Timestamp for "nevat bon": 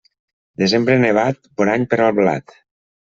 1.03-1.73